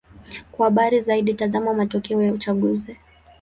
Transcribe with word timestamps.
Kwa 0.51 0.65
habari 0.65 1.01
zaidi: 1.01 1.33
tazama 1.33 1.73
matokeo 1.73 2.21
ya 2.21 2.33
uchaguzi. 2.33 2.97